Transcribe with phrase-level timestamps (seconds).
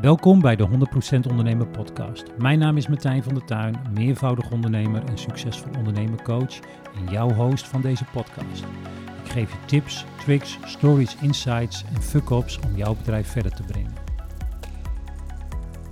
[0.00, 2.36] Welkom bij de 100% Ondernemer Podcast.
[2.38, 6.58] Mijn naam is Martijn van der Tuin, meervoudig ondernemer en succesvol ondernemercoach
[6.94, 8.64] en jouw host van deze podcast.
[9.24, 13.92] Ik geef je tips, tricks, stories, insights en fuck-ups om jouw bedrijf verder te brengen.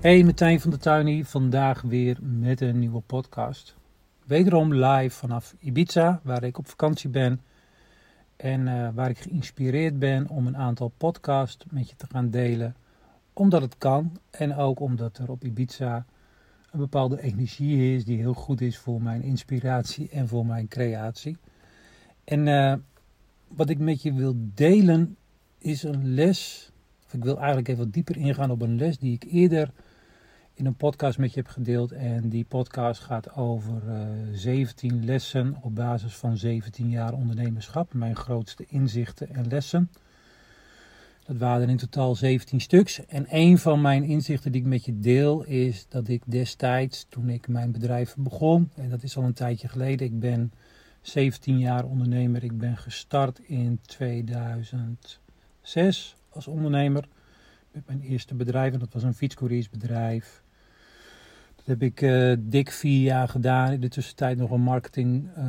[0.01, 3.77] Hey, Martijn van der Tuin hier, vandaag weer met een nieuwe podcast.
[4.25, 7.41] Wederom live vanaf Ibiza, waar ik op vakantie ben
[8.37, 12.77] en uh, waar ik geïnspireerd ben om een aantal podcasts met je te gaan delen
[13.39, 16.07] omdat het kan en ook omdat er op Ibiza
[16.71, 21.37] een bepaalde energie is die heel goed is voor mijn inspiratie en voor mijn creatie.
[22.25, 22.75] En uh,
[23.49, 25.17] wat ik met je wil delen
[25.59, 26.71] is een les,
[27.11, 29.71] ik wil eigenlijk even wat dieper ingaan op een les die ik eerder
[30.55, 31.93] in een podcast met je heb gedeeld.
[31.93, 37.95] En die podcast gaat over uh, eh, 17 lessen op basis van 17 jaar ondernemerschap.
[37.95, 39.91] Mijn grootste inzichten en lessen.
[41.29, 43.07] Dat waren in totaal 17 stuks.
[43.07, 47.29] En een van mijn inzichten die ik met je deel is dat ik destijds, toen
[47.29, 50.53] ik mijn bedrijf begon, en dat is al een tijdje geleden, ik ben
[51.01, 52.45] 17 jaar ondernemer.
[52.45, 57.09] Ik ben gestart in 2006 als ondernemer
[57.73, 58.73] met mijn eerste bedrijf.
[58.73, 60.43] En dat was een fietscouriersbedrijf
[61.69, 63.73] heb ik uh, dik vier jaar gedaan.
[63.73, 65.45] In de tussentijd nog een marketing uh,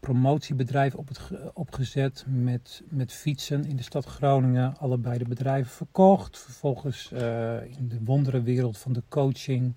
[0.00, 1.20] promotiebedrijf op het,
[1.54, 4.76] opgezet met, met fietsen in de stad Groningen.
[4.78, 6.38] Allebei de bedrijven verkocht.
[6.38, 9.74] Vervolgens uh, in de wonderenwereld van de coaching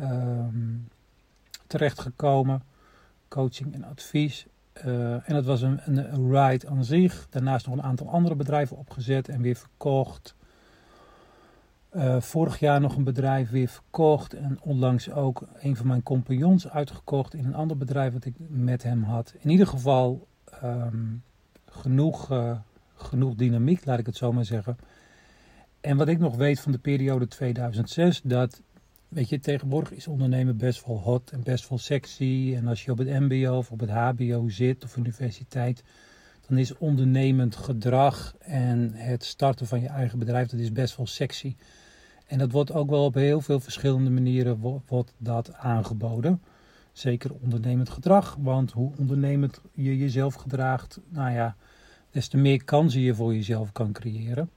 [0.00, 0.88] um,
[1.66, 2.62] terechtgekomen.
[3.28, 4.46] Coaching en advies.
[4.72, 7.26] en dat was een, een ride aan zich.
[7.30, 10.36] Daarnaast nog een aantal andere bedrijven opgezet en weer verkocht.
[11.98, 16.68] Uh, vorig jaar nog een bedrijf weer verkocht en onlangs ook een van mijn compagnons
[16.68, 19.34] uitgekocht in een ander bedrijf wat ik met hem had.
[19.38, 20.26] In ieder geval
[20.64, 21.22] um,
[21.66, 22.58] genoeg, uh,
[22.94, 24.76] genoeg dynamiek, laat ik het zo maar zeggen.
[25.80, 28.62] En wat ik nog weet van de periode 2006, dat,
[29.08, 32.52] weet je, tegenwoordig is ondernemen best wel hot en best wel sexy.
[32.56, 35.82] En als je op het MBO of op het HBO zit of universiteit,
[36.48, 41.06] dan is ondernemend gedrag en het starten van je eigen bedrijf, dat is best wel
[41.06, 41.56] sexy.
[42.28, 46.42] En dat wordt ook wel op heel veel verschillende manieren wordt dat aangeboden.
[46.92, 51.56] Zeker ondernemend gedrag, want hoe ondernemend je jezelf gedraagt, nou ja,
[52.10, 54.50] des te meer kansen je voor jezelf kan creëren.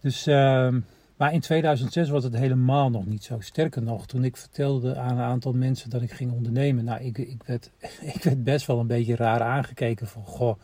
[0.00, 0.74] Dus, uh,
[1.16, 3.40] maar in 2006 was het helemaal nog niet zo.
[3.40, 7.18] Sterker nog, toen ik vertelde aan een aantal mensen dat ik ging ondernemen, nou, ik,
[7.18, 7.70] ik, werd,
[8.14, 10.58] ik werd best wel een beetje raar aangekeken van, goh,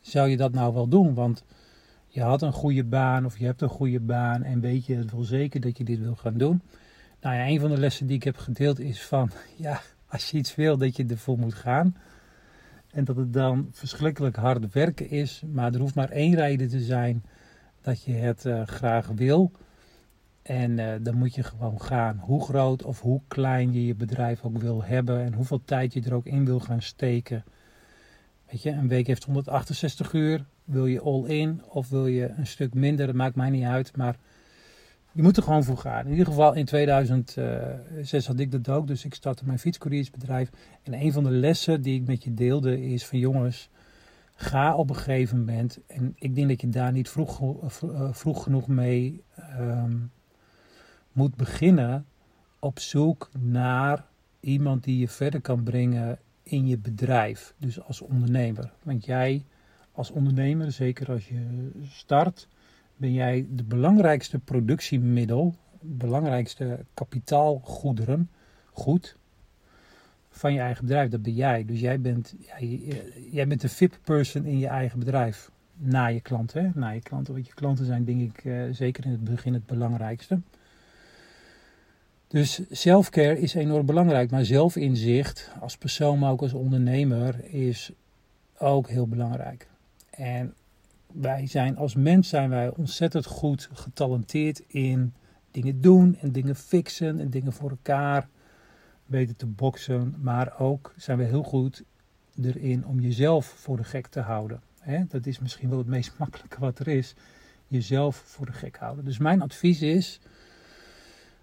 [0.00, 1.14] zou je dat nou wel doen?
[1.14, 1.44] Want
[2.12, 5.12] je had een goede baan of je hebt een goede baan en weet je het
[5.12, 6.62] wel zeker dat je dit wil gaan doen.
[7.20, 10.38] Nou ja, een van de lessen die ik heb gedeeld is van, ja, als je
[10.38, 11.96] iets wil, dat je ervoor moet gaan.
[12.90, 16.80] En dat het dan verschrikkelijk hard werken is, maar er hoeft maar één reden te
[16.80, 17.22] zijn
[17.80, 19.52] dat je het uh, graag wil.
[20.42, 22.18] En uh, dan moet je gewoon gaan.
[22.18, 26.02] Hoe groot of hoe klein je je bedrijf ook wil hebben en hoeveel tijd je
[26.02, 27.44] er ook in wil gaan steken.
[28.50, 30.44] Weet je, een week heeft 168 uur.
[30.64, 33.06] Wil je all in of wil je een stuk minder?
[33.06, 33.96] Dat maakt mij niet uit.
[33.96, 34.16] Maar
[35.12, 36.04] je moet er gewoon voor gaan.
[36.04, 38.86] In ieder geval in 2006 had ik dat ook.
[38.86, 40.50] Dus ik startte mijn fietscouriersbedrijf.
[40.82, 43.70] En een van de lessen die ik met je deelde is van jongens,
[44.34, 45.78] ga op een gegeven moment.
[45.86, 47.40] En ik denk dat je daar niet vroeg,
[47.82, 49.22] eh, vroeg genoeg mee
[49.58, 50.10] um,
[51.12, 52.06] moet beginnen.
[52.58, 54.04] Op zoek naar
[54.40, 56.18] iemand die je verder kan brengen
[56.50, 57.54] in je bedrijf.
[57.58, 58.72] Dus als ondernemer.
[58.82, 59.44] Want jij
[59.92, 62.48] als ondernemer, zeker als je start,
[62.96, 68.30] ben jij de belangrijkste productiemiddel, belangrijkste kapitaalgoederen,
[68.72, 69.16] goed,
[70.30, 71.10] van je eigen bedrijf.
[71.10, 71.64] Dat ben jij.
[71.64, 72.80] Dus jij bent, jij,
[73.30, 75.50] jij bent de VIP-person in je eigen bedrijf.
[75.76, 76.64] Na je klanten.
[76.64, 76.70] Hè?
[76.74, 77.34] Na je klanten.
[77.34, 80.40] Want je klanten zijn, denk ik, uh, zeker in het begin het belangrijkste.
[82.30, 87.92] Dus selfcare is enorm belangrijk, maar zelfinzicht als persoon, maar ook als ondernemer, is
[88.58, 89.68] ook heel belangrijk.
[90.10, 90.54] En
[91.12, 95.14] wij zijn als mens zijn wij ontzettend goed getalenteerd in
[95.50, 98.28] dingen doen en dingen fixen en dingen voor elkaar
[99.06, 100.14] weten te boksen.
[100.22, 101.82] Maar ook zijn we heel goed
[102.42, 104.62] erin om jezelf voor de gek te houden.
[105.08, 107.14] dat is misschien wel het meest makkelijke wat er is.
[107.66, 109.04] Jezelf voor de gek houden.
[109.04, 110.20] Dus mijn advies is,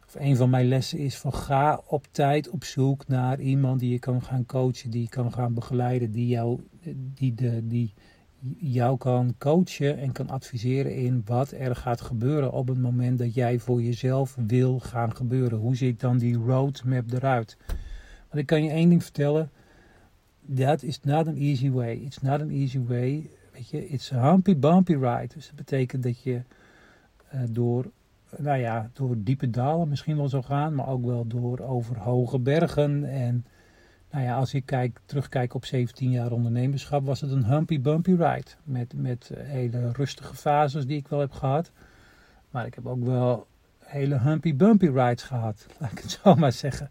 [0.07, 3.91] of een van mijn lessen is van ga op tijd op zoek naar iemand die
[3.91, 6.59] je kan gaan coachen, die je kan gaan begeleiden, die jou,
[6.93, 7.93] die de, die
[8.57, 13.33] jou kan coachen en kan adviseren in wat er gaat gebeuren op het moment dat
[13.33, 15.59] jij voor jezelf wil gaan gebeuren.
[15.59, 17.57] Hoe ziet dan die roadmap eruit?
[18.29, 19.51] Want ik kan je één ding vertellen.
[20.55, 21.95] That is not an easy way.
[21.95, 23.29] It's not an easy way.
[23.53, 25.27] Weet je, it's a humpy bumpy ride.
[25.33, 26.41] Dus dat betekent dat je
[27.33, 27.91] uh, door
[28.37, 32.39] nou ja, door diepe dalen misschien wel zo gaan, maar ook wel door over hoge
[32.39, 33.03] bergen.
[33.03, 33.45] En
[34.11, 38.11] nou ja, als ik kijk, terugkijk op 17 jaar ondernemerschap, was het een humpy bumpy
[38.11, 38.51] ride.
[38.63, 41.71] Met, met hele rustige fases die ik wel heb gehad.
[42.51, 43.47] Maar ik heb ook wel
[43.79, 46.89] hele humpy bumpy rides gehad, laat ik het zo maar zeggen.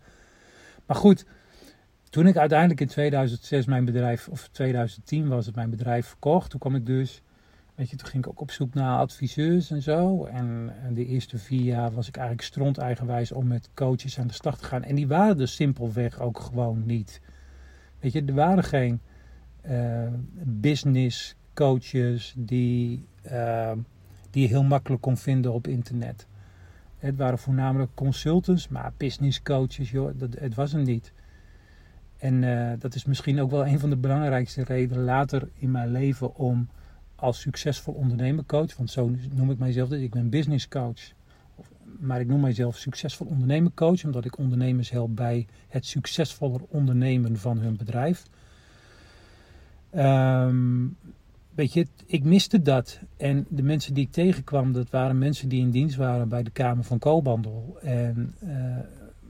[0.87, 1.27] Maar goed,
[2.11, 6.61] toen ik uiteindelijk in 2006 mijn bedrijf, of 2010 was het mijn bedrijf verkocht, toen
[6.61, 7.23] kwam ik dus,
[7.77, 10.25] weet je, toen ging ik ook op zoek naar adviseurs en zo.
[10.25, 14.27] En, en de eerste vier jaar was ik eigenlijk stront eigenwijs om met coaches aan
[14.27, 14.83] de slag te gaan.
[14.83, 17.21] En die waren er simpelweg ook gewoon niet.
[18.01, 19.01] Weet je, er waren geen
[19.71, 20.09] uh,
[20.45, 23.73] business coaches die, uh,
[24.31, 26.27] die je heel makkelijk kon vinden op internet.
[26.99, 31.13] Het waren voornamelijk consultants, maar business coaches, joh, dat, het was er niet.
[32.17, 35.91] En uh, dat is misschien ook wel een van de belangrijkste redenen later in mijn
[35.91, 36.69] leven om
[37.17, 41.01] als succesvol ondernemercoach, want zo noem ik mijzelf, ik ben business coach,
[41.99, 47.59] maar ik noem mijzelf succesvol ondernemercoach, omdat ik ondernemers help bij het succesvoller ondernemen van
[47.59, 48.25] hun bedrijf.
[49.95, 50.97] Um,
[51.55, 53.01] weet je, ik miste dat.
[53.17, 56.51] En de mensen die ik tegenkwam, dat waren mensen die in dienst waren bij de
[56.51, 57.79] Kamer van Koophandel.
[57.83, 58.77] En uh,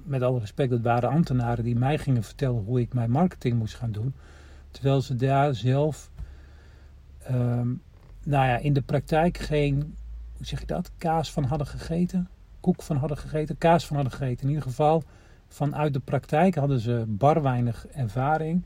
[0.04, 3.74] met alle respect, dat waren ambtenaren die mij gingen vertellen hoe ik mijn marketing moest
[3.74, 4.14] gaan doen.
[4.70, 6.10] Terwijl ze daar zelf,
[7.30, 7.82] um,
[8.24, 9.74] nou ja, in de praktijk geen,
[10.36, 12.28] hoe zeg je dat, kaas van hadden gegeten.
[12.60, 14.42] Koek van hadden gegeten, kaas van hadden gegeten.
[14.42, 15.02] In ieder geval,
[15.48, 18.62] vanuit de praktijk hadden ze bar weinig ervaring.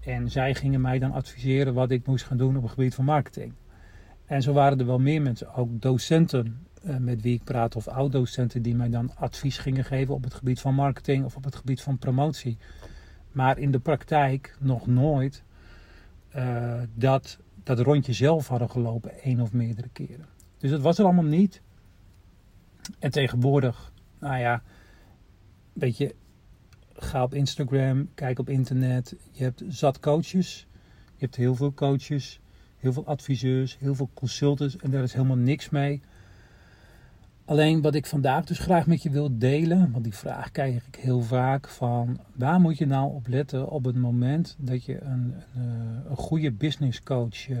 [0.00, 3.04] En zij gingen mij dan adviseren wat ik moest gaan doen op het gebied van
[3.04, 3.52] marketing.
[4.24, 7.88] En zo waren er wel meer mensen, ook docenten uh, met wie ik praat, of
[7.88, 11.56] oud-docenten die mij dan advies gingen geven op het gebied van marketing of op het
[11.56, 12.58] gebied van promotie.
[13.32, 15.42] Maar in de praktijk nog nooit
[16.36, 17.38] uh, dat,
[17.76, 20.26] dat rondje zelf hadden gelopen, één of meerdere keren.
[20.58, 21.60] Dus dat was er allemaal niet.
[22.98, 24.62] En tegenwoordig, nou ja,
[25.72, 26.14] weet je,
[26.92, 29.16] ga op Instagram, kijk op internet.
[29.30, 30.66] Je hebt zat coaches.
[31.14, 32.40] Je hebt heel veel coaches,
[32.76, 36.02] heel veel adviseurs, heel veel consultants en daar is helemaal niks mee.
[37.48, 40.94] Alleen wat ik vandaag dus graag met je wil delen, want die vraag krijg ik
[40.94, 45.34] heel vaak van waar moet je nou op letten op het moment dat je een,
[45.54, 47.58] een, een goede business coach uh,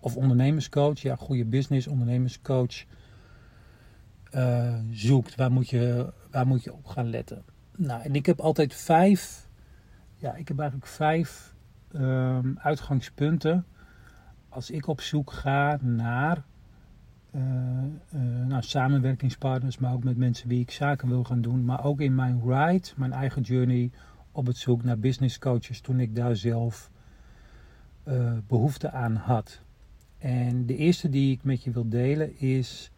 [0.00, 2.84] of ondernemerscoach, ja, goede business ondernemerscoach
[4.34, 5.34] uh, zoekt.
[5.34, 7.44] Waar moet, je, waar moet je op gaan letten?
[7.76, 9.48] Nou, en ik heb altijd vijf,
[10.16, 11.54] ja, ik heb eigenlijk vijf
[11.94, 13.66] um, uitgangspunten
[14.48, 16.44] als ik op zoek ga naar
[18.46, 21.64] nou, samenwerkingspartners, maar ook met mensen wie ik zaken wil gaan doen.
[21.64, 23.90] Maar ook in mijn ride, mijn eigen journey
[24.32, 26.90] op het zoek naar business coaches toen ik daar zelf
[28.08, 29.60] uh, behoefte aan had.
[30.18, 32.90] En de eerste die ik met je wil delen is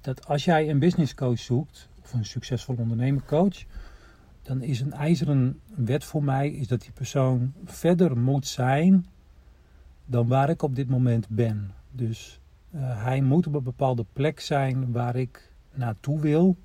[0.00, 3.64] dat als jij een business coach zoekt, of een succesvol ondernemercoach,
[4.42, 9.06] dan is een ijzeren wet voor mij is dat die persoon verder moet zijn
[10.06, 11.70] dan waar ik op dit moment ben.
[11.90, 12.39] Dus
[12.70, 16.56] uh, hij moet op een bepaalde plek zijn waar ik naartoe wil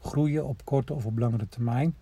[0.00, 1.94] groeien op korte of op langere termijn.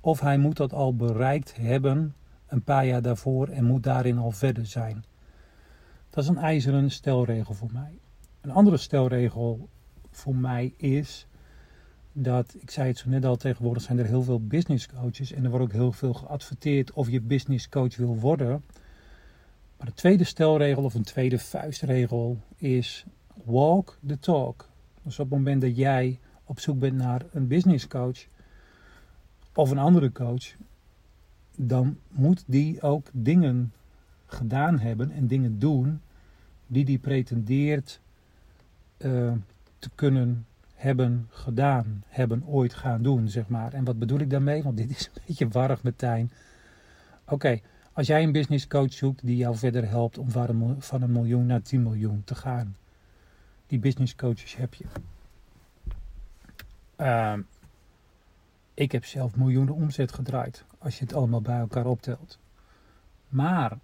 [0.00, 2.14] Of hij moet dat al bereikt hebben
[2.46, 5.04] een paar jaar daarvoor en moet daarin al verder zijn.
[6.10, 7.98] Dat is een ijzeren stelregel voor mij.
[8.40, 9.68] Een andere stelregel
[10.10, 11.26] voor mij is
[12.12, 15.44] dat, ik zei het zo net al, tegenwoordig zijn er heel veel business coaches en
[15.44, 18.64] er wordt ook heel veel geadverteerd of je business coach wil worden.
[19.82, 23.04] Maar de tweede stelregel of een tweede vuistregel is
[23.44, 24.68] walk the talk.
[25.02, 28.26] Dus op het moment dat jij op zoek bent naar een business coach
[29.54, 30.54] of een andere coach,
[31.56, 33.72] dan moet die ook dingen
[34.26, 36.00] gedaan hebben en dingen doen
[36.66, 38.00] die die pretendeert
[38.98, 39.32] uh,
[39.78, 43.72] te kunnen hebben gedaan, hebben ooit gaan doen, zeg maar.
[43.72, 44.62] En wat bedoel ik daarmee?
[44.62, 46.30] Want dit is een beetje warrig meteen.
[47.24, 47.60] Oké,
[47.92, 50.30] als jij een business coach zoekt die jou verder helpt om
[50.78, 52.76] van een miljoen naar 10 miljoen te gaan.
[53.66, 54.84] Die business coaches heb je.
[56.96, 57.38] Uh,
[58.74, 62.38] ik heb zelf miljoenen omzet gedraaid, als je het allemaal bij elkaar optelt.
[63.28, 63.78] Maar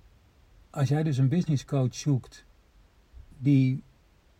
[0.71, 2.45] als jij dus een business coach zoekt
[3.39, 3.83] die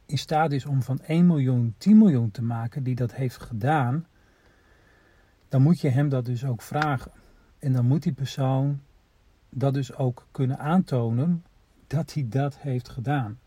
[0.07, 4.07] in staat is om van 1 miljoen 10 miljoen te maken, die dat heeft gedaan,
[5.49, 7.13] dan moet je hem dat dus ook vragen.
[7.59, 8.81] En dan moet die persoon
[9.51, 11.45] dat dus ook kunnen aantonen
[11.87, 13.39] dat hij dat heeft gedaan.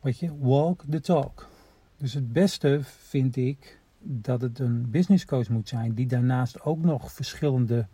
[0.00, 1.48] Weet je, walk the talk.
[1.96, 6.82] Dus het beste vind ik dat het een business coach moet zijn die daarnaast ook
[6.82, 7.86] nog verschillende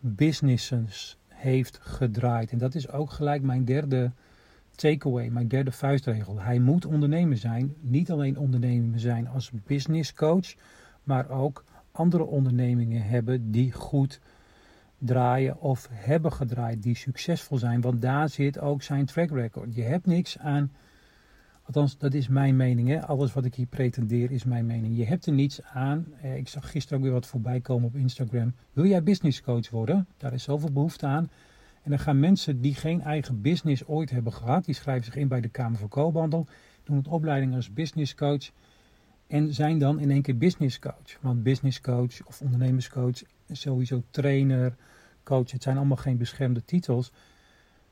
[0.00, 2.50] businesses heeft gedraaid.
[2.50, 4.12] En dat is ook gelijk mijn derde
[4.74, 6.40] takeaway, mijn derde vuistregel.
[6.40, 7.74] Hij moet ondernemer zijn.
[7.80, 10.54] Niet alleen ondernemer zijn als business coach,
[11.02, 14.20] maar ook andere ondernemingen hebben die goed
[15.04, 17.80] draaien of hebben gedraaid, die succesvol zijn.
[17.80, 19.74] Want daar zit ook zijn track record.
[19.74, 20.72] Je hebt niks aan,
[21.62, 23.06] althans dat is mijn mening, hè?
[23.06, 24.96] alles wat ik hier pretendeer is mijn mening.
[24.96, 27.96] Je hebt er niets aan, eh, ik zag gisteren ook weer wat voorbij komen op
[27.96, 28.54] Instagram.
[28.72, 30.06] Wil jij business coach worden?
[30.16, 31.30] Daar is zoveel behoefte aan.
[31.82, 35.28] En dan gaan mensen die geen eigen business ooit hebben gehad, die schrijven zich in
[35.28, 36.46] bij de Kamer van Koophandel,
[36.84, 38.50] doen een opleiding als business coach
[39.26, 41.18] en zijn dan in één keer business coach.
[41.20, 44.76] Want business coach of ondernemerscoach, sowieso trainer,
[45.22, 47.12] coach, het zijn allemaal geen beschermde titels.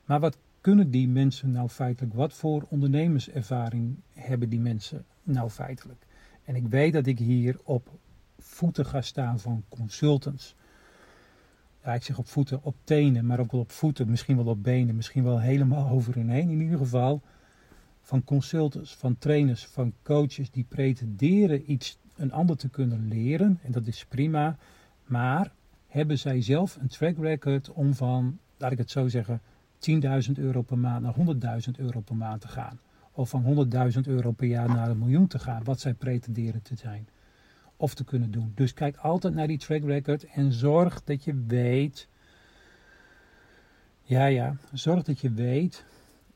[0.04, 2.14] Maar wat kunnen die mensen nou feitelijk?
[2.14, 6.06] Wat voor ondernemerservaring hebben die mensen nou feitelijk?
[6.44, 7.88] En ik weet dat ik hier op
[8.38, 10.54] voeten ga staan van consultants
[11.84, 14.62] ja, ik zeg op voeten, op tenen, maar ook wel op voeten, misschien wel op
[14.62, 16.50] benen, misschien wel helemaal over en heen.
[16.50, 17.22] In ieder geval
[18.00, 23.58] van consultants, van trainers, van coaches die pretenderen iets een ander te kunnen leren.
[23.62, 24.56] En dat is prima.
[25.04, 25.52] Maar
[25.90, 29.40] hebben zij zelf een track record om van, laat ik het zo zeggen,
[29.90, 32.80] 10.000 euro per maand naar 100.000 euro per maand te gaan?
[33.12, 36.76] Of van 100.000 euro per jaar naar een miljoen te gaan, wat zij pretenderen te
[36.76, 37.08] zijn
[37.76, 38.52] of te kunnen doen.
[38.54, 42.08] Dus kijk altijd naar die track record en zorg dat je weet.
[44.02, 45.84] Ja, ja, zorg dat je weet.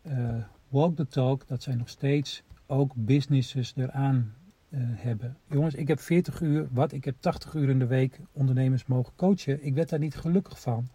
[0.02, 4.34] Uh, walk the talk, dat zij nog steeds ook businesses eraan
[4.74, 5.36] uh, hebben.
[5.48, 6.92] Jongens, ik heb 40 uur, wat?
[6.92, 9.64] Ik heb 80 uur in de week ondernemers mogen coachen.
[9.64, 10.88] Ik werd daar niet gelukkig van.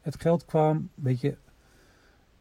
[0.00, 1.36] Het geld kwam een beetje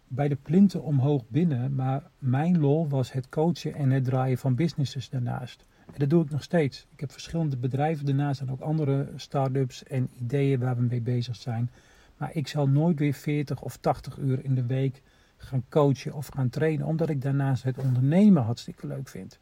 [0.08, 4.56] bij de plinten omhoog binnen, maar mijn lol was het coachen en het draaien van
[4.56, 5.66] businesses daarnaast.
[5.86, 6.88] En dat doe ik nog steeds.
[6.92, 11.36] Ik heb verschillende bedrijven daarnaast en ook andere start-ups en ideeën waar we mee bezig
[11.36, 11.70] zijn.
[12.18, 15.02] Maar ik zal nooit weer 40 of 80 uur in de week
[15.38, 19.40] gaan coachen of gaan trainen, omdat ik daarnaast het ondernemen hartstikke leuk vind.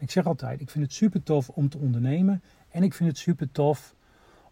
[0.00, 3.18] Ik zeg altijd, ik vind het super tof om te ondernemen en ik vind het
[3.18, 3.94] super tof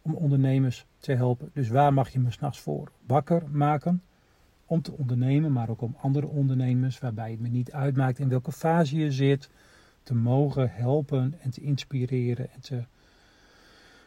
[0.02, 1.50] om ondernemers te helpen.
[1.52, 4.02] Dus waar mag je me s'nachts voor wakker maken?
[4.66, 8.52] Om te ondernemen, maar ook om andere ondernemers, waarbij het me niet uitmaakt in welke
[8.52, 9.50] fase je zit
[10.02, 12.84] te mogen helpen en te inspireren en te,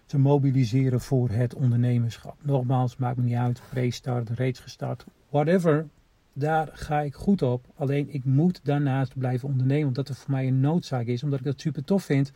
[0.05, 2.38] te mobiliseren voor het ondernemerschap.
[2.43, 5.88] Nogmaals, maakt me niet uit, pre-start, reeds gestart, whatever.
[6.33, 7.65] Daar ga ik goed op.
[7.75, 11.45] Alleen ik moet daarnaast blijven ondernemen, omdat het voor mij een noodzaak is, omdat ik
[11.45, 12.31] dat super tof vind.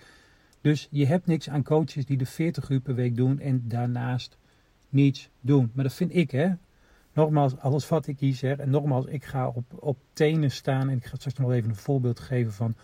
[0.61, 4.37] Dus je hebt niks aan coaches die de 40 uur per week doen en daarnaast
[4.89, 5.71] niets doen.
[5.73, 6.49] Maar dat vind ik, hè.
[7.13, 10.97] Nogmaals, alles wat ik hier zeg, en nogmaals, ik ga op, op tenen staan en
[10.97, 12.75] ik ga straks nog even een voorbeeld geven van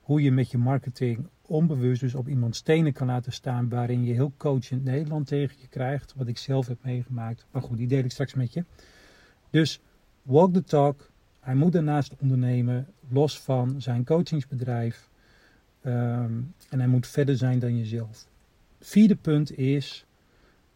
[0.00, 4.12] hoe je met je marketing onbewust dus op iemands stenen kan laten staan waarin je
[4.12, 7.46] heel coachend Nederland tegen je krijgt, wat ik zelf heb meegemaakt.
[7.50, 8.64] Maar goed, die deel ik straks met je.
[9.50, 9.80] Dus
[10.22, 11.10] walk the talk.
[11.40, 15.08] Hij moet daarnaast ondernemen, los van zijn coachingsbedrijf.
[15.82, 16.32] Ehm,
[16.68, 18.26] en hij moet verder zijn dan jezelf.
[18.80, 20.04] Vierde punt is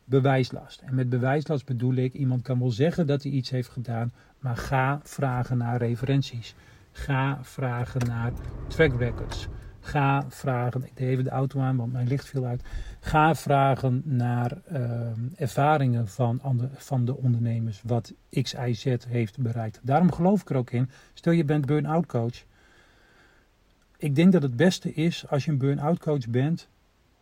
[0.04, 0.80] bewijslast.
[0.80, 4.56] En met bewijslast bedoel ik, iemand kan wel zeggen dat hij iets heeft gedaan, maar
[4.56, 6.54] ga vragen naar referenties.
[6.92, 8.32] Ga vragen naar
[8.68, 9.48] track records.
[9.84, 12.62] Ga vragen, ik deed even de auto aan, want mijn licht viel uit.
[13.00, 16.40] Ga vragen naar ehm, ervaringen van,
[16.74, 18.12] van de ondernemers, wat
[18.42, 19.80] X, Y, Z heeft bereikt.
[19.82, 20.90] Daarom geloof ik er ook in.
[21.14, 22.44] Stel je bent burn-out coach.
[23.96, 26.68] Ik denk dat het beste is als je een burn-out coach bent,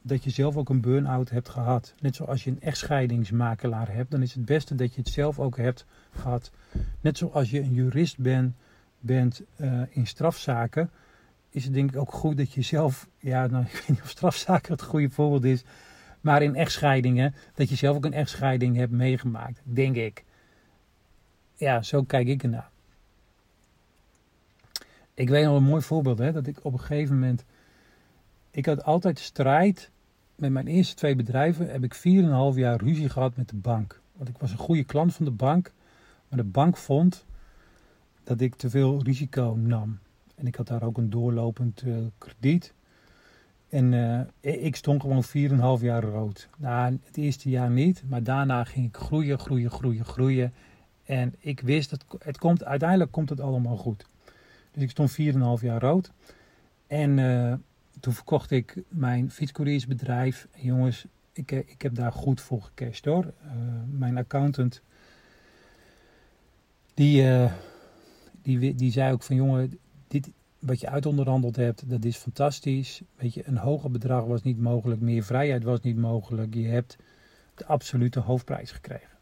[0.03, 1.95] dat je zelf ook een burn-out hebt gehad.
[2.01, 5.57] Net zoals je een echtscheidingsmakelaar hebt, dan is het beste dat je het zelf ook
[5.57, 6.51] hebt gehad.
[7.01, 8.55] Net zoals je een jurist bent
[9.03, 10.91] bent uh, in strafzaken,
[11.53, 14.09] is het denk ik ook goed dat je zelf, ja, nou, ik weet niet of
[14.09, 15.65] strafzaken het goede voorbeeld is,
[16.21, 20.25] maar in echtscheidingen, dat je zelf ook een echtscheiding hebt meegemaakt, denk ik.
[21.55, 22.71] Ja, zo kijk ik ernaar.
[25.15, 27.45] Ik weet nog een mooi voorbeeld, hè, dat ik op een gegeven moment,
[28.51, 29.91] ik had altijd strijd
[30.35, 32.01] met mijn eerste twee bedrijven, heb ik 4,5
[32.59, 34.01] jaar ruzie gehad met de bank.
[34.13, 35.73] Want ik was een goede klant van de bank,
[36.29, 37.25] maar de bank vond
[38.25, 39.99] dat ik te veel risico nam.
[40.35, 42.75] En ik had daar ook een doorlopend uh, krediet.
[43.69, 44.21] En uh,
[44.63, 45.25] ik stond gewoon
[45.79, 46.49] 4,5 jaar rood.
[46.57, 50.53] Nou, het eerste jaar niet, maar daarna ging ik groeien, groeien, groeien, groeien.
[51.05, 54.07] En ik wist, dat het komt, uiteindelijk komt het allemaal goed.
[54.71, 55.19] Dus ik stond 4,5
[55.61, 56.13] jaar rood.
[56.87, 57.55] En uh,
[58.01, 60.49] toen verkocht ik mijn fietscouriersbedrijf.
[60.57, 63.33] jongens, ik, ik heb daar goed voor gecashed hoor.
[63.91, 64.83] mijn accountant,
[66.95, 67.25] die
[68.43, 69.79] die, die zei ook van jongen,
[70.13, 73.03] dit, wat je uitonderhandeld hebt, dat is fantastisch.
[73.17, 76.55] Weet je, een hoger bedrag was niet mogelijk, meer vrijheid was niet mogelijk.
[76.55, 76.97] Je hebt
[77.55, 79.19] de absolute hoofdprijs gekregen.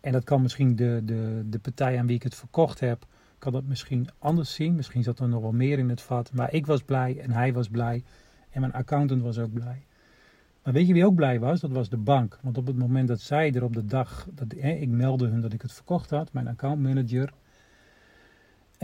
[0.00, 3.06] En dat kan misschien de, de, de partij aan wie ik het verkocht heb,
[3.38, 4.74] kan dat misschien anders zien.
[4.74, 6.32] Misschien zat er nog wel meer in het vat.
[6.32, 8.04] Maar ik was blij en hij was blij.
[8.50, 9.86] En mijn accountant was ook blij.
[10.62, 11.60] Maar weet je wie ook blij was?
[11.60, 12.38] Dat was de bank.
[12.42, 15.52] Want op het moment dat zij er op de dag, dat, ik meldde hun dat
[15.52, 17.32] ik het verkocht had, mijn accountmanager.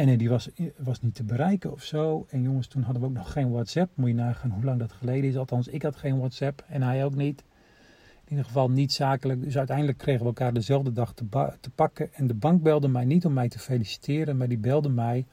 [0.00, 2.26] En die was, was niet te bereiken of zo.
[2.30, 3.96] En jongens, toen hadden we ook nog geen WhatsApp.
[3.96, 5.36] Moet je nagaan hoe lang dat geleden is.
[5.36, 7.44] Althans, ik had geen WhatsApp en hij ook niet.
[8.24, 9.42] In ieder geval niet zakelijk.
[9.42, 11.24] Dus uiteindelijk kregen we elkaar dezelfde dag te,
[11.60, 12.14] te pakken.
[12.14, 15.26] En de bank belde mij niet om mij te feliciteren, maar die belde mij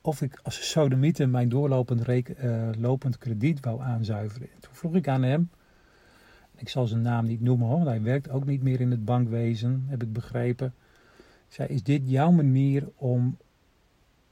[0.00, 4.48] of ik als sodemieter mijn doorlopend uh, lopend krediet wou aanzuiveren.
[4.60, 5.50] Toen vroeg ik aan hem,
[6.56, 9.04] ik zal zijn naam niet noemen hoor, want hij werkt ook niet meer in het
[9.04, 10.74] bankwezen, heb ik begrepen.
[11.48, 13.36] Ik zei, is dit jouw manier om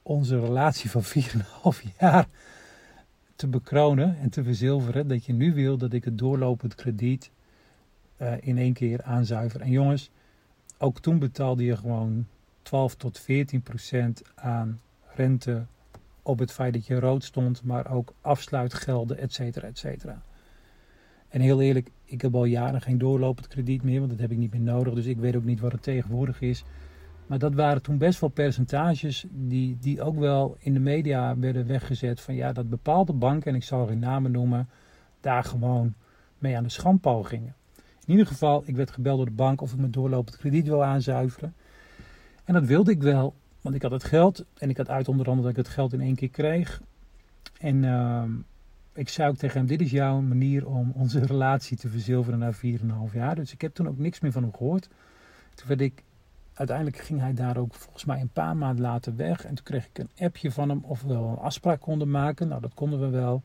[0.08, 1.10] onze relatie van 4,5
[2.00, 2.28] jaar
[3.36, 5.08] te bekronen en te verzilveren?
[5.08, 7.30] Dat je nu wil dat ik het doorlopend krediet
[8.22, 9.60] uh, in één keer aanzuiver.
[9.60, 10.10] En jongens,
[10.78, 12.26] ook toen betaalde je gewoon
[12.62, 14.80] 12 tot 14 procent aan
[15.14, 15.66] rente
[16.22, 20.22] op het feit dat je rood stond, maar ook afsluitgelden, et cetera, et cetera.
[21.28, 24.38] En heel eerlijk, ik heb al jaren geen doorlopend krediet meer, want dat heb ik
[24.38, 24.94] niet meer nodig.
[24.94, 26.64] Dus ik weet ook niet wat het tegenwoordig is.
[27.28, 31.66] Maar dat waren toen best wel percentages die, die ook wel in de media werden
[31.66, 32.20] weggezet.
[32.20, 34.68] Van ja, dat bepaalde banken, en ik zal geen namen noemen,
[35.20, 35.94] daar gewoon
[36.38, 37.54] mee aan de schandpaal gingen.
[37.76, 40.84] In ieder geval, ik werd gebeld door de bank of ik mijn doorlopend krediet wil
[40.84, 41.54] aanzuiveren.
[42.44, 43.34] En dat wilde ik wel.
[43.60, 45.92] Want ik had het geld en ik had uit onder andere dat ik het geld
[45.92, 46.80] in één keer kreeg.
[47.58, 48.22] En uh,
[48.94, 52.52] ik zei ook tegen hem, dit is jouw manier om onze relatie te verzilveren na
[52.54, 52.60] 4,5
[53.12, 53.34] jaar.
[53.34, 54.88] Dus ik heb toen ook niks meer van hem gehoord.
[55.54, 56.02] Toen werd ik,
[56.58, 59.44] uiteindelijk ging hij daar ook volgens mij een paar maanden later weg.
[59.44, 62.48] En toen kreeg ik een appje van hem of we wel een afspraak konden maken.
[62.48, 63.42] Nou, dat konden we wel.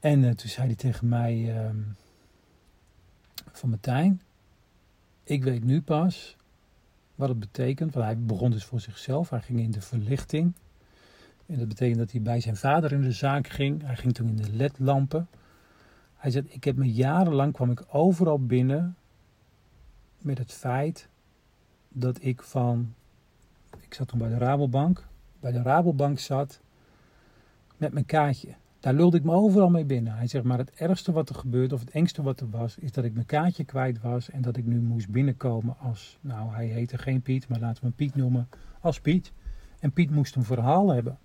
[0.00, 1.70] En uh, toen zei hij tegen mij, uh,
[3.52, 4.20] van Martijn,
[5.24, 6.36] ik weet nu pas
[7.14, 7.94] wat het betekent.
[7.94, 9.30] Want hij begon dus voor zichzelf.
[9.30, 10.54] Hij ging in de verlichting.
[11.46, 13.82] En dat betekent dat hij bij zijn vader in de zaak ging.
[13.82, 15.28] Hij ging toen in de ledlampen.
[16.16, 18.96] Hij zei, ik heb me jarenlang kwam ik overal binnen
[20.18, 21.08] met het feit
[22.00, 22.94] dat ik van,
[23.80, 25.06] ik zat toen bij de Rabobank,
[25.40, 26.60] bij de Rabobank zat
[27.76, 28.54] met mijn kaartje.
[28.80, 30.12] Daar lulde ik me overal mee binnen.
[30.12, 32.92] Hij zegt, maar het ergste wat er gebeurde, of het engste wat er was, is
[32.92, 36.66] dat ik mijn kaartje kwijt was en dat ik nu moest binnenkomen als, nou hij
[36.66, 38.48] heette geen Piet, maar laten we hem Piet noemen,
[38.80, 39.32] als Piet.
[39.78, 41.18] En Piet moest een verhaal hebben.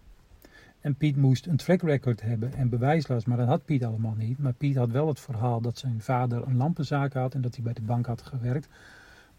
[0.80, 4.40] En Piet moest een track record hebben en bewijslast, maar dat had Piet allemaal niet.
[4.40, 7.64] Maar Piet had wel het verhaal dat zijn vader een lampenzaak had en dat hij
[7.64, 8.68] bij de bank had gewerkt.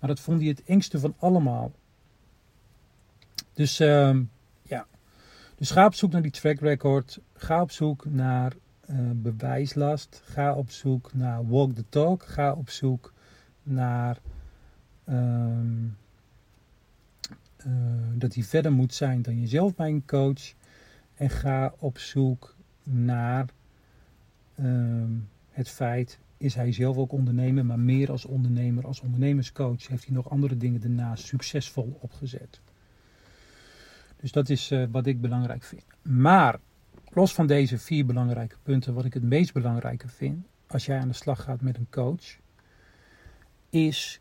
[0.04, 1.72] Maar dat vond hij het engste van allemaal.
[3.52, 4.18] Dus uh,
[5.56, 7.20] dus ga op zoek naar die track record.
[7.34, 8.52] Ga op zoek naar
[8.90, 10.22] uh, bewijslast.
[10.24, 12.22] Ga op zoek naar walk the talk.
[12.22, 13.12] Ga op zoek
[13.62, 14.18] naar
[15.08, 15.14] uh,
[17.66, 17.72] uh,
[18.14, 20.54] dat hij verder moet zijn dan jezelf bij een coach.
[21.14, 23.46] En ga op zoek naar
[24.54, 25.12] ehm,
[25.50, 30.14] het feit, is hij zelf ook ondernemer, maar meer als ondernemer, als ondernemerscoach heeft hij
[30.14, 32.61] nog andere dingen daarnaast succesvol opgezet.
[34.16, 35.85] Dus dat is uh, wat ik belangrijk vind.
[36.02, 36.61] Maar
[37.09, 41.09] los van deze vier belangrijke punten, wat ik het meest belangrijke vind als jij aan
[41.09, 42.38] de slag gaat met een coach,
[43.70, 44.20] is,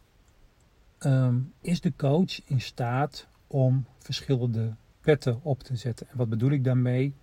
[0.99, 6.07] um, is de coach in staat om verschillende petten op te zetten.
[6.09, 7.15] En wat bedoel ik daarmee?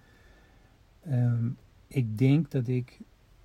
[1.08, 3.00] Um, ik denk dat ik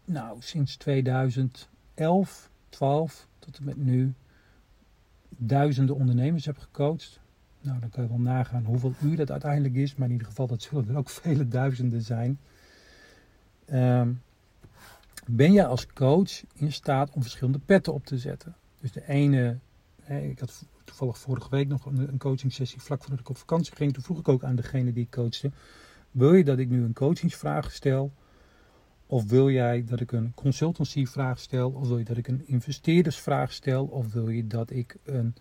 [0.06, 4.14] nou, sinds 2011, 12 tot en met nu
[5.30, 7.20] duizenden ondernemers heb gecoacht.
[7.62, 9.96] Nou, dan kan je wel nagaan hoeveel uur dat uiteindelijk is.
[9.96, 12.40] Maar in ieder geval, dat zullen er ook vele duizenden zijn.
[13.66, 14.12] Ehm,
[15.26, 18.56] ben je als coach in staat om verschillende petten op te zetten?
[18.82, 19.58] Dus de ene,
[20.08, 23.76] ik had toevallig vorige week nog een, een coaching sessie vlak voordat ik op vakantie
[23.76, 23.94] ging.
[23.94, 25.52] Toen vroeg ik ook aan degene die ik coachte.
[26.12, 28.12] Wil je dat ik nu een coachingsvraag stel?
[29.08, 31.70] Of wil jij dat ik een consultancyvraag stel?
[31.70, 33.86] Of wil je dat ik een investeerdersvraag stel?
[33.86, 35.36] Of wil je dat ik een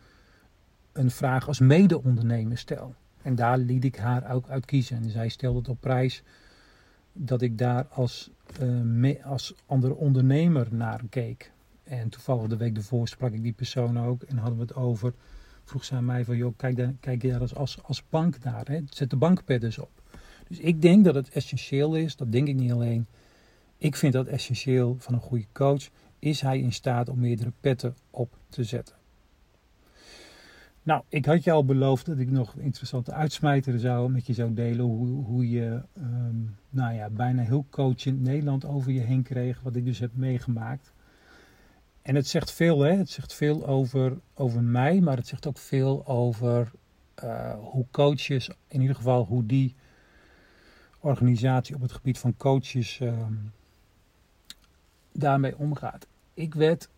[0.95, 2.95] een vraag als mede-ondernemer stel.
[3.23, 4.97] En daar liet ik haar ook uit kiezen.
[4.97, 6.23] En zij stelde het op prijs
[7.13, 8.31] dat ik daar als,
[8.63, 11.53] uh, als andere ondernemer naar keek.
[11.83, 15.15] En toevallig de week ervoor sprak ik die persoon ook en hadden we het over.
[15.65, 18.67] Vroeg ze aan mij van, joh, kijk, daar, kijk daar als, als, bank naar.
[18.67, 18.81] Hè?
[18.89, 19.91] Zet de bankpad op.
[20.49, 23.07] Dus ik denk dat het essentieel is, dat denk ik niet alleen.
[23.79, 25.89] Ik vind dat essentieel van een goede coach.
[26.19, 28.97] Is hij in staat om meerdere petten op te zetten?
[30.83, 34.55] Nou, ik had je al beloofd dat ik nog interessante uitsmijter zou met je zou
[34.55, 34.85] delen.
[34.85, 36.37] Hoe, hoe je ehm,
[36.71, 39.61] nou ja, bijna heel coachend Nederland over je heen kreeg.
[39.61, 40.93] Wat ik dus heb meegemaakt.
[42.03, 42.93] En het zegt veel, hè?
[42.97, 46.71] Het zegt veel over, over mij, maar het zegt ook veel over
[47.25, 49.75] uh, hoe coaches, in ieder geval hoe die
[51.01, 53.13] organisatie op het gebied van coaches uh,
[55.15, 56.07] daarmee omgaat.
[56.35, 56.89] Ik werd,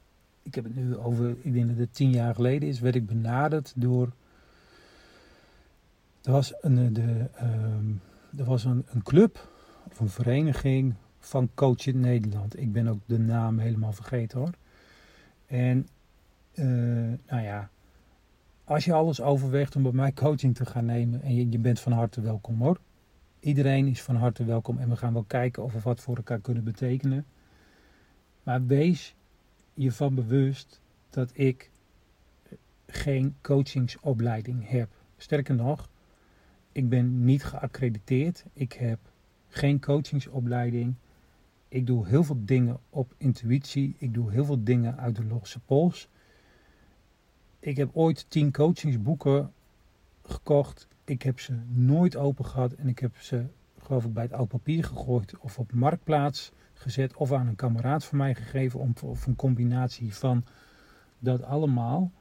[0.43, 3.07] ik heb het nu over, ik denk dat het tien jaar geleden is, werd ik
[3.07, 4.13] benaderd door.
[6.23, 9.49] Er was een, de, uh, er was een, een club
[9.91, 12.59] of een vereniging van Coach in Nederland.
[12.59, 14.53] Ik ben ook de naam helemaal vergeten hoor.
[15.47, 15.89] En
[16.55, 16.67] uh,
[17.29, 17.71] nou ja,
[18.65, 21.81] als je alles overweegt om bij mij coaching te gaan nemen en je, je bent
[21.81, 22.79] van harte welkom hoor.
[23.41, 26.41] Iedereen is van harte welkom en we gaan wel kijken of we wat voor elkaar
[26.41, 27.27] kunnen betekenen.
[28.47, 29.15] Maar wees
[29.75, 30.81] je van bewust
[31.11, 31.71] dat ik
[32.87, 34.89] geen coachingsopleiding heb.
[35.17, 35.89] Sterker nog,
[36.73, 38.45] ik ben niet geaccrediteerd.
[38.53, 38.99] Ik heb
[39.49, 40.95] geen coachingsopleiding.
[41.69, 43.95] Ik doe heel veel dingen op intuïtie.
[43.99, 46.09] Ik doe heel veel dingen uit de losse pols.
[47.59, 49.53] Ik heb ooit tien coachingsboeken
[50.23, 50.89] gekocht.
[51.05, 53.47] Ik heb ze nooit open gehad en ik heb ze,
[53.79, 58.05] geloof ik, bij het oud papier gegooid of op marktplaats gezet of aan een kameraad
[58.05, 60.45] van mij gegeven om, of een combinatie van
[61.19, 62.13] dat allemaal.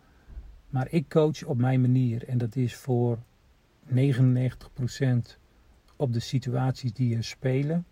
[0.70, 3.18] Maar ik coach op mijn manier en dat is voor
[3.88, 3.94] 99%
[5.96, 7.86] op de situaties die er spelen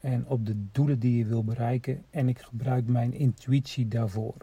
[0.00, 2.04] en op de doelen die je wil bereiken.
[2.10, 4.34] En ik gebruik mijn intuïtie daarvoor.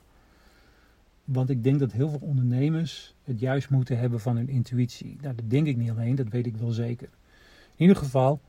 [1.23, 5.17] Want ik denk dat heel veel ondernemers het juist moeten hebben van hun intuïtie.
[5.21, 7.09] Nou, dat denk ik niet alleen, dat weet ik wel zeker.
[7.75, 8.41] In ieder geval,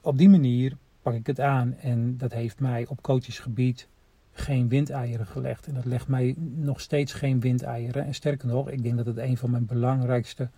[0.00, 0.76] op die manier
[1.06, 1.74] pak ik het aan.
[1.74, 3.88] En dat heeft mij op coachesgebied
[4.32, 5.66] geen windeieren gelegd.
[5.66, 8.04] En dat legt mij nog steeds geen windeieren.
[8.04, 10.50] En sterker nog, ik denk dat het een van mijn belangrijkste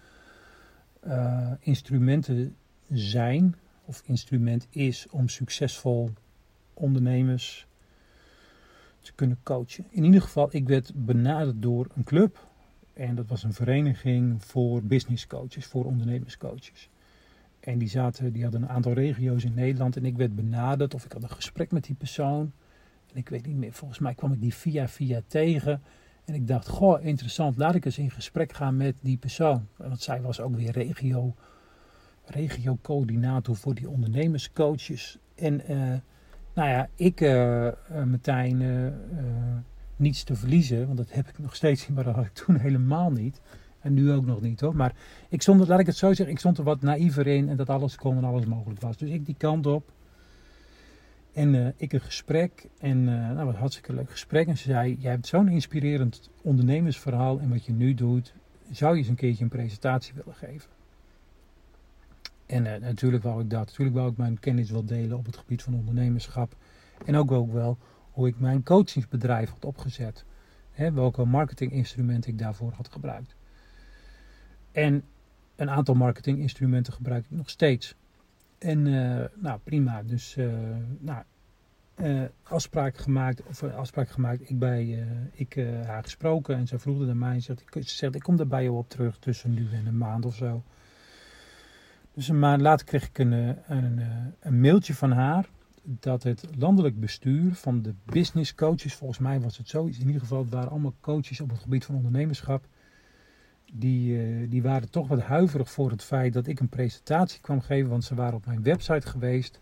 [1.06, 2.56] uh, instrumenten
[2.90, 6.10] zijn, of instrument is, om succesvol
[6.74, 7.66] ondernemers
[9.00, 9.86] te kunnen coachen.
[9.90, 12.46] In ieder geval, ik werd benaderd door een club.
[12.92, 16.88] En dat was een vereniging voor business coaches, voor ondernemerscoaches.
[17.68, 19.96] En die, zaten, die hadden een aantal regio's in Nederland.
[19.96, 22.52] En ik werd benaderd of ik had een gesprek met die persoon.
[23.12, 25.82] En ik weet niet meer, volgens mij kwam ik die via via tegen.
[26.24, 29.66] En ik dacht, goh, interessant, laat ik eens in gesprek gaan met die persoon.
[29.76, 31.34] Want zij was ook weer regio,
[32.24, 35.18] regio-coördinator voor die ondernemerscoaches.
[35.34, 35.76] En uh,
[36.54, 37.68] nou ja, ik uh,
[38.04, 38.92] meteen uh,
[39.96, 43.10] niets te verliezen, want dat heb ik nog steeds maar dat had ik toen helemaal
[43.10, 43.40] niet.
[43.80, 44.76] En nu ook nog niet hoor.
[44.76, 44.94] Maar
[45.28, 47.70] ik stond, laat ik het zo zeggen, ik stond er wat naïver in en dat
[47.70, 48.96] alles kon en alles mogelijk was.
[48.96, 49.92] Dus ik die kant op.
[51.32, 52.68] En uh, ik een gesprek.
[52.78, 54.46] En uh, nou, wat hartstikke leuk gesprek.
[54.46, 57.40] En ze zei: Jij hebt zo'n inspirerend ondernemersverhaal.
[57.40, 58.32] En wat je nu doet,
[58.70, 60.70] zou je eens een keertje een presentatie willen geven?
[62.46, 63.66] En uh, natuurlijk wou ik dat.
[63.66, 66.56] Natuurlijk wou ik mijn kennis wel delen op het gebied van ondernemerschap.
[67.04, 67.78] En ook, ook wel
[68.10, 70.24] hoe ik mijn coachingsbedrijf had opgezet.
[70.70, 73.34] Hè, welke marketinginstrumenten ik daarvoor had gebruikt.
[74.72, 75.04] En
[75.56, 77.94] een aantal marketinginstrumenten gebruik ik nog steeds.
[78.58, 80.52] En uh, nou prima, dus uh,
[80.98, 81.22] nou,
[81.96, 85.54] uh, afspraak gemaakt, of afspraak gemaakt, ik bij ik,
[85.84, 88.88] haar gesproken en ze vroeg naar mij, ze zegt ik kom er bij jou op
[88.88, 90.62] terug tussen nu en een maand of zo.
[92.14, 93.32] Dus een maand later kreeg ik een,
[93.66, 94.02] een,
[94.40, 95.48] een mailtje van haar
[95.82, 100.20] dat het landelijk bestuur van de business coaches, volgens mij was het zoiets, in ieder
[100.20, 102.66] geval het waren allemaal coaches op het gebied van ondernemerschap,
[103.72, 107.60] die, uh, die waren toch wat huiverig voor het feit dat ik een presentatie kwam
[107.60, 109.60] geven, want ze waren op mijn website geweest.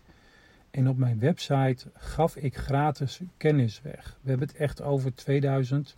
[0.71, 4.17] En op mijn website gaf ik gratis kennis weg.
[4.21, 5.97] We hebben het echt over 2012,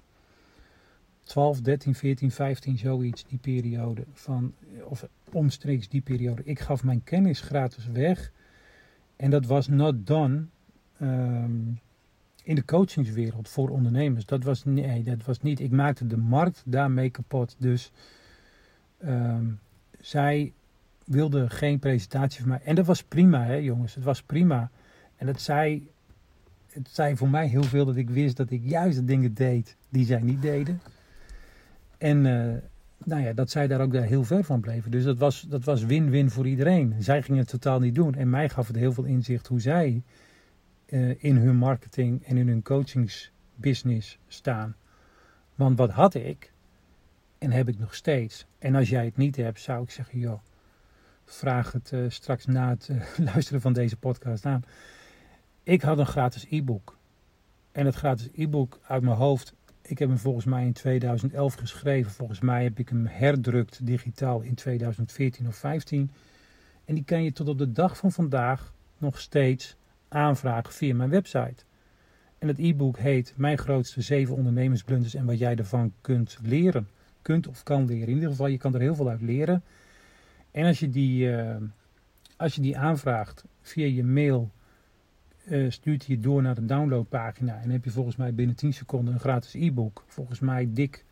[1.61, 4.03] 13, 14, 15, zoiets, die periode.
[4.13, 6.43] Van, of omstreeks die periode.
[6.43, 8.31] Ik gaf mijn kennis gratis weg.
[9.15, 10.45] En dat was not done
[11.01, 11.79] um,
[12.49, 14.25] in de coachingswereld voor ondernemers.
[14.25, 15.59] Dat was, nee, dat was niet.
[15.59, 17.55] Ik maakte de markt daarmee kapot.
[17.59, 17.91] Dus
[19.05, 19.59] um,
[19.99, 20.53] zij
[21.05, 22.61] wilde geen presentatie van mij.
[22.63, 23.95] En dat was prima, hè, jongens.
[23.95, 24.69] Het was prima.
[25.15, 25.89] En het zei,
[26.67, 29.75] het zei voor mij heel veel dat ik wist dat ik juist de dingen deed
[29.89, 30.81] die zij niet deden.
[31.97, 32.53] En uh,
[33.03, 34.91] nou ja, dat zij daar ook heel ver van bleven.
[34.91, 36.95] Dus dat was, dat was win-win voor iedereen.
[36.99, 38.15] Zij gingen het totaal niet doen.
[38.15, 40.03] En mij gaf het heel veel inzicht hoe zij
[41.17, 44.75] in hun marketing en in hun coachingsbusiness staan.
[45.55, 46.53] Want wat had ik
[47.37, 48.45] en heb ik nog steeds.
[48.59, 50.39] En als jij het niet hebt, zou ik zeggen, joh,
[51.25, 53.01] vraag het uh, straks na het uh,
[53.33, 54.63] luisteren van deze podcast aan.
[55.63, 56.97] Ik had een gratis e-book.
[57.71, 62.11] En het gratis e-book uit mijn hoofd, ik heb hem volgens mij in 2011 geschreven.
[62.11, 66.11] Volgens mij heb ik hem herdrukt digitaal in 2014 of 15.
[66.85, 69.77] En die kan je tot op de dag van vandaag nog steeds
[70.09, 71.63] aanvragen via mijn website.
[72.37, 76.87] En het e-book heet Mijn grootste zeven ondernemersblunders en wat jij ervan kunt leren
[77.21, 78.07] kunt of kan leren.
[78.07, 79.63] In ieder geval, je kan er heel veel uit leren.
[80.51, 81.55] En als je die, uh,
[82.37, 84.51] als je die aanvraagt via je mail,
[85.45, 87.61] uh, stuurt hij je door naar de downloadpagina.
[87.61, 90.03] En heb je volgens mij binnen 10 seconden een gratis e-book.
[90.07, 91.05] Volgens mij dik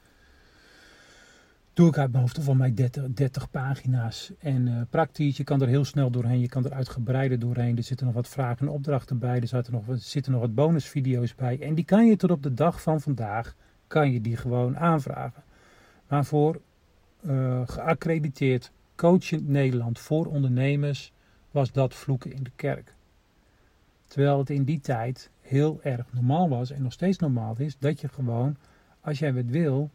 [1.78, 4.32] doe ik uit mijn hoofd van mij 30, 30 pagina's.
[4.40, 7.78] En uh, praktisch, je kan er heel snel doorheen, je kan er uitgebreider doorheen.
[7.78, 11.36] Er zitten nog wat vragen en opdrachten bij, er zitten nog, zitten nog wat bonusvideo's
[11.36, 11.62] bij.
[11.62, 13.56] En die kan je tot op de dag van vandaag,
[13.88, 15.44] kan je die gewoon aanvragen.
[16.08, 16.62] Maar voor
[17.22, 21.12] uh, geaccrediteerd coachend Nederland voor ondernemers
[21.52, 22.94] was dat vloeken in de kerk.
[24.08, 28.02] Terwijl het in die tijd heel erg normaal was en nog steeds normaal is dat
[28.02, 28.58] je gewoon,
[29.02, 29.90] als jij het wil,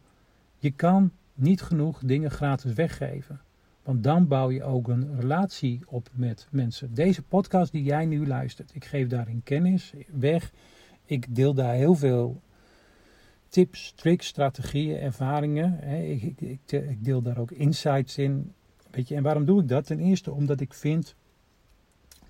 [0.57, 3.41] je kan niet genoeg dingen gratis weggeven.
[3.83, 6.93] Want dan bouw je ook een relatie op met mensen.
[6.93, 10.51] Deze podcast die jij nu luistert, ik geef daarin kennis weg.
[11.05, 12.41] Ik deel daar heel veel
[13.47, 15.83] tips, tricks, strategieën, ervaringen.
[15.83, 18.53] Ik, ik, ik, ik deel daar ook insights in.
[18.91, 19.85] Weet je, en waarom doe ik dat?
[19.85, 21.15] Ten eerste omdat ik vind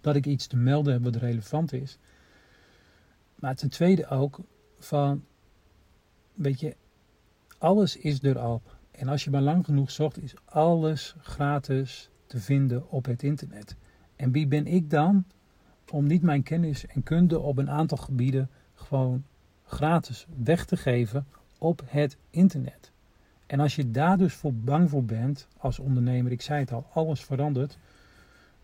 [0.01, 1.97] dat ik iets te melden heb wat relevant is.
[3.35, 4.39] Maar ten tweede ook
[4.79, 5.23] van,
[6.33, 6.75] weet je,
[7.57, 8.61] alles is er.
[8.93, 13.75] En als je maar lang genoeg zocht, is alles gratis te vinden op het internet.
[14.15, 15.25] En wie ben ik dan
[15.91, 19.23] om niet mijn kennis en kunde op een aantal gebieden gewoon
[19.63, 21.25] gratis weg te geven
[21.57, 22.91] op het internet?
[23.45, 26.85] En als je daar dus voor bang voor bent als ondernemer, ik zei het al,
[26.93, 27.77] alles verandert.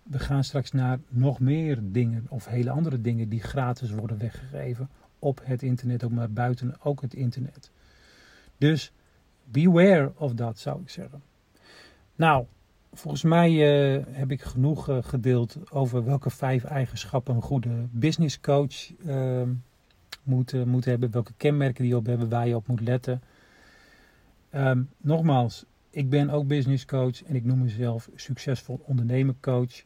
[0.03, 4.89] We gaan straks naar nog meer dingen of hele andere dingen die gratis worden weggegeven
[5.19, 7.71] op het internet, ook maar buiten ook het internet.
[8.57, 8.91] Dus
[9.51, 11.21] beware of dat, zou ik zeggen.
[12.15, 12.45] Nou,
[12.93, 18.39] volgens mij uh, heb ik genoeg uh, gedeeld over welke vijf eigenschappen een goede business
[18.39, 19.41] coach uh,
[20.23, 21.11] moet, moet hebben.
[21.11, 23.21] Welke kenmerken die op hebben, waar je op moet letten.
[24.55, 29.83] Um, nogmaals, ik ben ook business coach en ik noem mezelf succesvol ondernemercoach.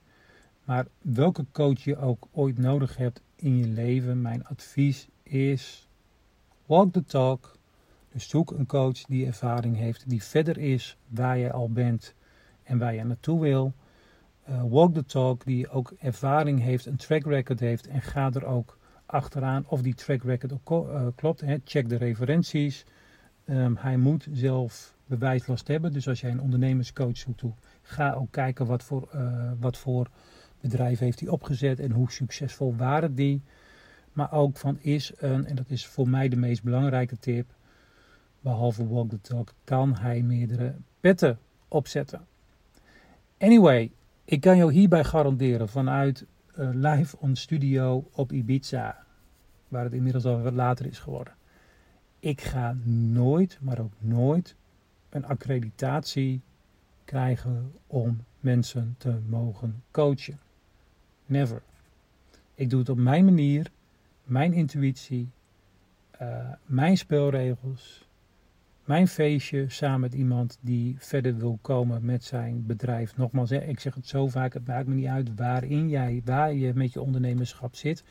[0.63, 5.87] Maar welke coach je ook ooit nodig hebt in je leven, mijn advies is:
[6.65, 7.57] walk the talk,
[8.13, 12.13] dus zoek een coach die ervaring heeft, die verder is waar je al bent
[12.63, 13.73] en waar je naartoe wil.
[14.49, 18.45] Uh, walk the talk, die ook ervaring heeft, een track record heeft en ga er
[18.45, 21.41] ook achteraan of die track record ook uh, klopt.
[21.41, 21.57] Hè.
[21.63, 22.85] Check de referenties.
[23.45, 25.93] Um, hij moet zelf bewijslast hebben.
[25.93, 27.43] Dus als jij een ondernemerscoach zoekt,
[27.81, 30.09] ga ook kijken wat voor, uh, wat voor
[30.61, 33.41] bedrijf heeft hij opgezet en hoe succesvol waren die.
[34.13, 37.55] Maar ook van is een, en dat is voor mij de meest belangrijke tip,
[38.43, 42.25] behalve Walk the Talk, kan hij meerdere petten opzetten.
[43.37, 43.91] Anyway,
[44.25, 46.25] ik kan jou hierbij garanderen vanuit
[46.57, 49.05] uh, live on studio op Ibiza,
[49.67, 51.33] waar het inmiddels al wat later is geworden.
[52.19, 52.75] Ik ga
[53.11, 54.55] nooit, maar ook nooit,
[55.09, 56.41] een accreditatie
[57.05, 60.39] krijgen om mensen te mogen coachen.
[61.25, 61.61] Never.
[62.55, 63.71] Ik doe het op mijn manier,
[64.23, 65.29] mijn intuïtie,
[66.21, 68.07] uh, mijn spelregels,
[68.83, 73.17] mijn feestje samen met iemand die verder wil komen met zijn bedrijf.
[73.17, 76.73] Nogmaals, ik zeg het zo vaak, het maakt me niet uit waarin jij, waar je
[76.73, 78.03] met je ondernemerschap zit.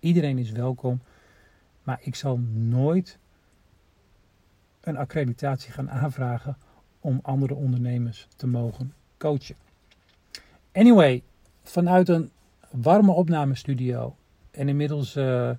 [0.00, 1.00] Iedereen is welkom.
[1.82, 3.18] Maar ik zal nooit
[4.80, 6.56] een accreditatie gaan aanvragen
[7.00, 9.56] om andere ondernemers te mogen coachen.
[10.72, 11.22] Anyway,
[11.62, 12.30] vanuit een
[12.70, 14.16] warme opnamestudio
[14.50, 15.50] en inmiddels uh,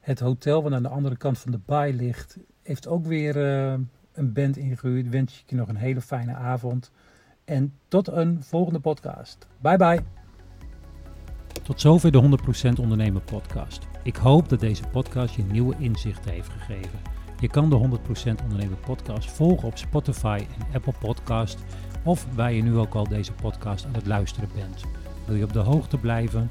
[0.00, 3.74] het hotel wat aan de andere kant van de baai ligt, heeft ook weer uh,
[4.12, 5.08] een band ingehuurd.
[5.08, 6.90] Wens ik je nog een hele fijne avond.
[7.44, 9.46] En tot een volgende podcast.
[9.60, 10.00] Bye bye.
[11.62, 12.38] Tot zover de
[12.76, 13.86] 100% Ondernemer podcast.
[14.02, 16.98] Ik hoop dat deze podcast je nieuwe inzichten heeft gegeven.
[17.40, 17.98] Je kan de
[18.38, 21.64] 100% Ondernemer podcast volgen op Spotify en Apple Podcast
[22.04, 24.84] of waar je nu ook al deze podcast aan het luisteren bent.
[25.26, 26.50] Wil je op de hoogte blijven?